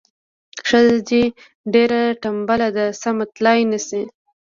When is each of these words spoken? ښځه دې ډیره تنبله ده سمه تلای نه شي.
ښځه 0.67 0.97
دې 1.09 1.23
ډیره 1.73 2.01
تنبله 2.21 2.67
ده 2.75 2.85
سمه 3.01 3.25
تلای 3.35 3.59
نه 3.71 3.79
شي. 3.87 4.01